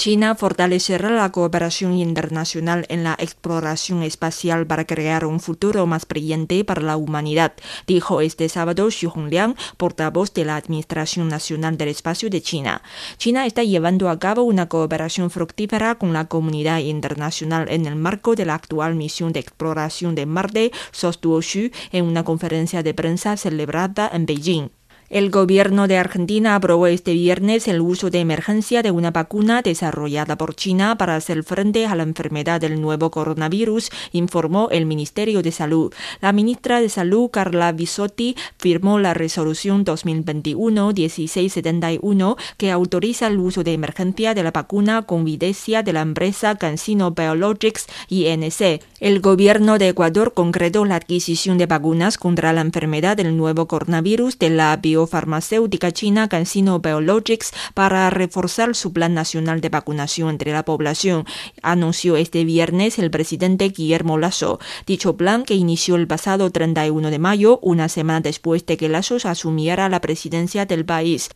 [0.00, 6.64] China fortalecerá la cooperación internacional en la exploración espacial para crear un futuro más brillante
[6.64, 7.52] para la humanidad,
[7.86, 12.80] dijo este sábado Xu Hongliang, portavoz de la Administración Nacional del Espacio de China.
[13.18, 18.34] China está llevando a cabo una cooperación fructífera con la comunidad internacional en el marco
[18.34, 23.36] de la actual misión de exploración de Marte, sostuvo Xu en una conferencia de prensa
[23.36, 24.79] celebrada en Beijing.
[25.10, 30.38] El gobierno de Argentina aprobó este viernes el uso de emergencia de una vacuna desarrollada
[30.38, 35.50] por China para hacer frente a la enfermedad del nuevo coronavirus, informó el Ministerio de
[35.50, 35.92] Salud.
[36.20, 43.72] La ministra de Salud, Carla Bisotti, firmó la resolución 2021-1671 que autoriza el uso de
[43.72, 48.80] emergencia de la vacuna con de la empresa CanSino Biologics INC.
[49.00, 54.38] El gobierno de Ecuador concretó la adquisición de vacunas contra la enfermedad del nuevo coronavirus
[54.38, 60.64] de la biofarmacéutica china CanSino Biologics para reforzar su plan nacional de vacunación entre la
[60.64, 61.24] población,
[61.62, 64.60] anunció este viernes el presidente Guillermo Lasso.
[64.86, 69.16] Dicho plan, que inició el pasado 31 de mayo, una semana después de que Lasso
[69.24, 71.30] asumiera la presidencia del país.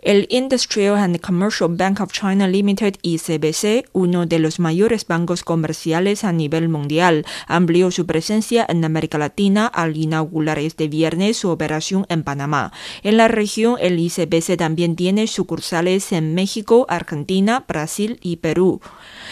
[0.00, 6.22] El Industrial and Commercial Bank of China Limited ICBC, uno de los mayores bancos comerciales
[6.22, 12.06] a nivel mundial, amplió su presencia en América Latina al inaugurar este viernes su operación
[12.08, 12.72] en Panamá.
[13.02, 18.80] En la región, el ICBC también tiene sucursales en México, Argentina, Brasil y Perú.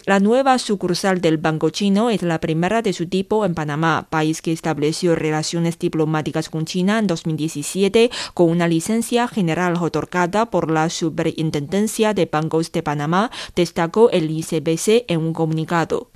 [0.04, 4.42] La nueva sucursal del Banco Chino es la primera de su tipo en Panamá, país
[4.42, 10.90] que estableció relaciones diplomáticas con China en 2017 con una licencia general otorgada por la
[10.90, 16.10] Superintendencia de Bancos de Panamá, destacó el ICBC en un comunicado.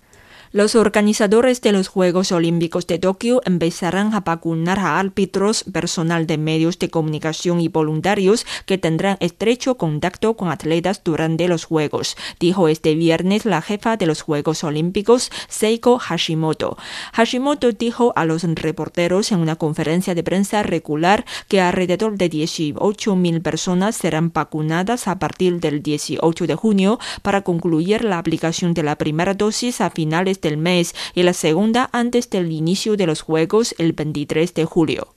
[0.53, 6.39] Los organizadores de los Juegos Olímpicos de Tokio empezarán a vacunar a árbitros, personal de
[6.39, 12.67] medios de comunicación y voluntarios que tendrán estrecho contacto con atletas durante los Juegos, dijo
[12.67, 16.77] este viernes la jefa de los Juegos Olímpicos, Seiko Hashimoto.
[17.13, 23.41] Hashimoto dijo a los reporteros en una conferencia de prensa regular que alrededor de 18.000
[23.41, 28.97] personas serán vacunadas a partir del 18 de junio para concluir la aplicación de la
[28.99, 33.75] primera dosis a finales del mes y la segunda antes del inicio de los Juegos
[33.79, 35.15] el 23 de julio.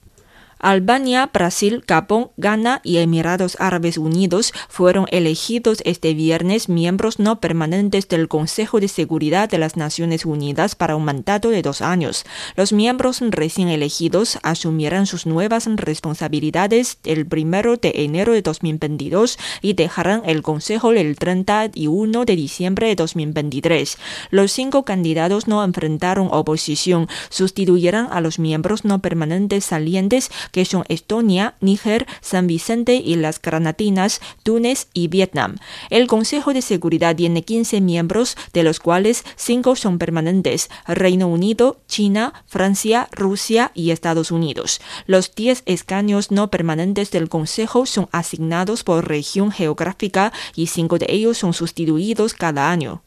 [0.64, 8.08] Albania, Brasil, Gabón, Ghana y Emiratos Árabes Unidos fueron elegidos este viernes miembros no permanentes
[8.08, 12.24] del Consejo de Seguridad de las Naciones Unidas para un mandato de dos años.
[12.56, 19.74] Los miembros recién elegidos asumirán sus nuevas responsabilidades el primero de enero de 2022 y
[19.74, 23.98] dejarán el Consejo el 31 de diciembre de 2023.
[24.30, 30.84] Los cinco candidatos no enfrentaron oposición, sustituirán a los miembros no permanentes salientes que son
[30.88, 35.56] Estonia, Níger, San Vicente y las Granadinas, Túnez y Vietnam.
[35.90, 41.80] El Consejo de Seguridad tiene 15 miembros, de los cuales 5 son permanentes, Reino Unido,
[41.88, 44.80] China, Francia, Rusia y Estados Unidos.
[45.08, 51.06] Los 10 escaños no permanentes del Consejo son asignados por región geográfica y 5 de
[51.08, 53.02] ellos son sustituidos cada año.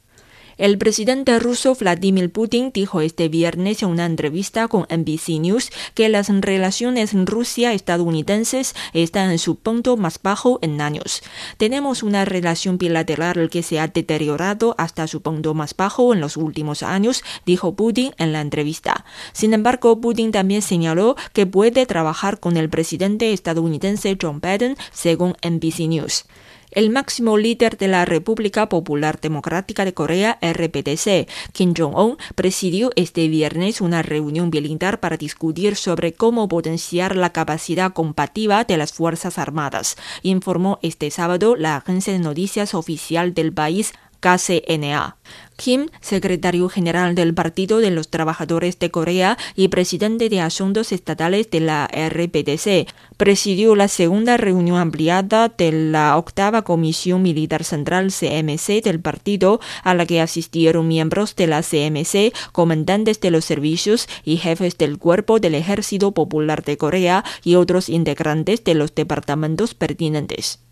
[0.58, 6.10] El presidente ruso Vladimir Putin dijo este viernes en una entrevista con NBC News que
[6.10, 11.22] las relaciones Rusia-estadounidenses están en su punto más bajo en años.
[11.58, 16.38] Tenemos una relación bilateral que se ha deteriorado hasta su punto más bajo en los
[16.38, 19.06] últimos años, dijo Putin en la entrevista.
[19.34, 25.36] Sin embargo, Putin también señaló que puede trabajar con el presidente estadounidense John Biden, según
[25.48, 26.26] NBC News.
[26.72, 33.30] El máximo líder de la República Popular Democrática de Corea, RPDC, Kim Jong-un, presidió este
[33.30, 39.38] viernes una reunión militar para discutir sobre cómo potenciar la capacidad combativa de las Fuerzas
[39.38, 45.18] Armadas, informó este sábado la agencia de noticias oficial del país, KCNA.
[45.58, 51.50] Kim, secretario general del Partido de los Trabajadores de Corea y presidente de Asuntos Estatales
[51.50, 52.88] de la RPDC,
[53.18, 59.96] presidió la segunda reunión ampliada de la octava Comisión Militar Central CMC del partido, a
[59.96, 65.40] la que asistieron miembros de la CMC, comandantes de los servicios y jefes del Cuerpo
[65.40, 70.60] del Ejército Popular de Corea y otros integrantes de los departamentos pertinentes.